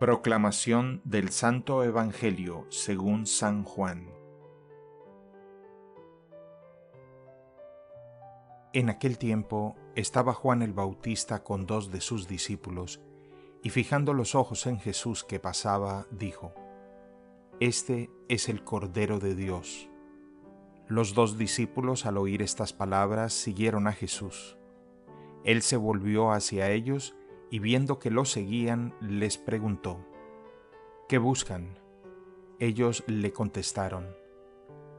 [0.00, 4.08] Proclamación del Santo Evangelio según San Juan.
[8.72, 13.02] En aquel tiempo estaba Juan el Bautista con dos de sus discípulos,
[13.62, 16.54] y fijando los ojos en Jesús que pasaba, dijo,
[17.60, 19.90] Este es el Cordero de Dios.
[20.88, 24.56] Los dos discípulos al oír estas palabras siguieron a Jesús.
[25.44, 27.14] Él se volvió hacia ellos
[27.50, 29.98] y viendo que lo seguían, les preguntó,
[31.08, 31.78] ¿Qué buscan?
[32.58, 34.06] Ellos le contestaron,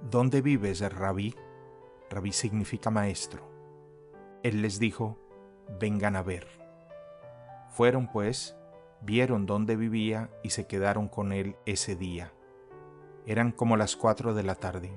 [0.10, 1.36] ¿Dónde vives, rabí?
[2.10, 3.44] Rabí significa maestro.
[4.44, 5.18] Él les dijo,
[5.80, 6.48] vengan a ver.
[7.70, 8.58] Fueron pues,
[9.02, 12.34] vieron dónde vivía y se quedaron con él ese día.
[13.26, 14.92] Eran como las cuatro de la tarde.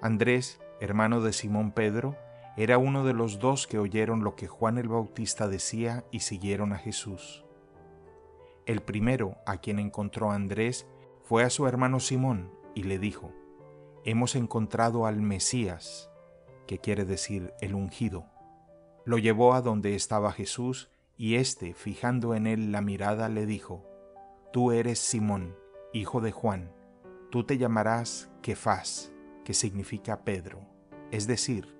[0.00, 2.16] Andrés, hermano de Simón Pedro,
[2.56, 6.72] era uno de los dos que oyeron lo que Juan el Bautista decía y siguieron
[6.72, 7.44] a Jesús.
[8.66, 10.86] El primero a quien encontró Andrés
[11.22, 13.32] fue a su hermano Simón y le dijo,
[14.04, 16.10] Hemos encontrado al Mesías,
[16.66, 18.26] que quiere decir el ungido.
[19.04, 23.84] Lo llevó a donde estaba Jesús y éste, fijando en él la mirada, le dijo,
[24.52, 25.56] Tú eres Simón,
[25.92, 26.72] hijo de Juan,
[27.30, 29.12] tú te llamarás Kefas,
[29.44, 30.60] que significa Pedro,
[31.10, 31.79] es decir,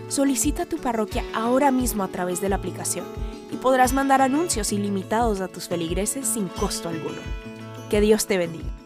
[0.11, 3.05] solicita tu parroquia ahora mismo a través de la aplicación
[3.49, 7.21] y podrás mandar anuncios ilimitados a tus feligreses sin costo alguno.
[7.89, 8.80] Que Dios te bendiga.